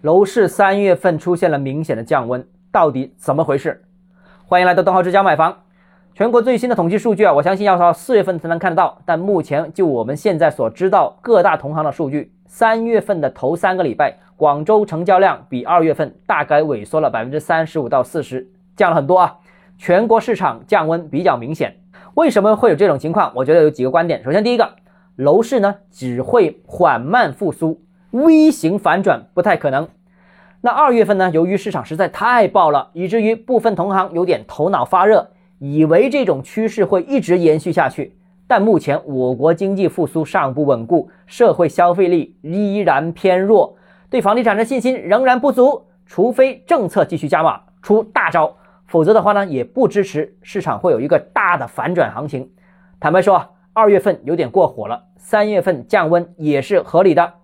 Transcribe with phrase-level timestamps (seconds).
[0.00, 3.82] 楼市三月份出现了明显的降温，到底怎么回事？
[4.46, 5.62] 欢迎来到东浩之家买房。
[6.14, 9.00] 全国最新的统计数据啊，我相信要到四月份才能看得到。
[9.04, 19.38] 但目前就我们现在所知道各大同行的数据，三月份的头三个礼拜，广州成交量比二月份大概萎缩了百分之三十五到四十，降了很多啊。
[19.78, 21.74] 全国市场降温比较明显。
[22.14, 23.32] 为什么会有这种情况？
[23.34, 24.22] 我觉得有几个观点。
[24.22, 24.76] 首先，第一个，
[25.16, 27.82] 楼市呢只会缓慢复苏。
[28.12, 29.88] 微型反转不太可能。
[30.60, 31.30] 那二月份呢？
[31.30, 38.16] 由于市场实在太爆了，以至于部分同行有点头脑发热，以为这种趋势会一直延续下去。
[38.48, 43.76] 但目前我国经济复苏尚不稳固，社会消费力依然偏弱，
[44.10, 45.84] 对房地产的信心仍然不足。
[46.06, 52.50] 除非政策继续加码出大招，否则的话呢，也不支持市场会有一个大的反转行情。
[52.98, 57.34] 坦白说，二月份有点过火了，三月份降温也是合理的。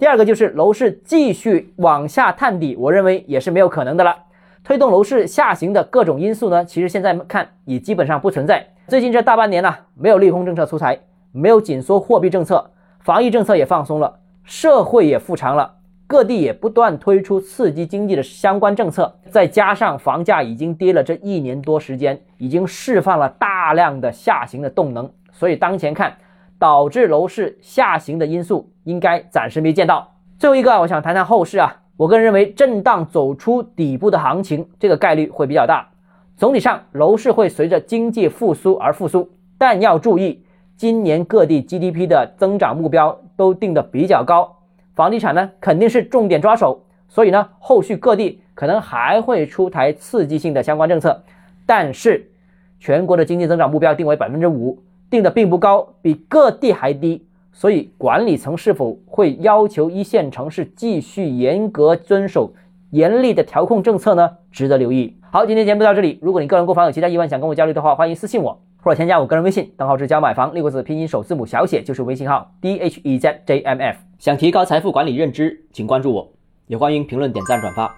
[0.00, 4.16] 第二个就是楼市继续往下探底，我认为也是没有可能的了。
[4.64, 8.66] 推动楼市下行的各种因素呢，其实现在看也基本上不存在。
[8.88, 10.98] 最近这大半年呢，没有利空政策出台，
[11.32, 12.70] 没有紧缩货币政策，
[13.00, 15.70] 防疫政策也放松了，社会也复常了，
[16.06, 26.16] 各地也不断推出刺激经济的相关政策，再加上房价已经跌了这一年多时间，已经释放了大量的下行的动能，所以当前看。
[26.60, 30.12] 导致楼市下行的因素应该暂时没见到。
[30.38, 31.78] 最后一个，我想谈谈后市啊。
[31.96, 35.88] 我个人认为，震荡走出底部的行情，这个概率会比较大。
[36.36, 40.42] 总体上，楼市会随着经济复苏而复苏，但要注意，
[40.76, 44.56] 今年各地 GDP 的增长目标都定的比较高，
[44.94, 46.82] 房地产呢肯定是重点抓手。
[47.08, 51.22] 所以呢，后续各地可能还会出台刺激性的相关政策，
[51.66, 52.30] 但是
[52.78, 54.82] 全国的经济增长目标定为百分之五。
[55.10, 62.52] 定的并不高，比各地还低，所以管理层是否会要求一线城市继续严格遵守
[62.90, 64.30] 严厉的调控政策呢？
[64.52, 65.16] 值得留意。
[65.32, 66.18] 好，今天节目到这里。
[66.22, 73.98] 如果你个人购房有其他疑问，想跟我交流的话，欢迎私信我或者添加我个人微信，账号是教买房六个字拼音首字母小写就是微信号 d h e z j m f。
[74.18, 76.32] 想提高财富管理认知，请关注我，
[76.66, 77.96] 也欢迎评论、点赞、转发。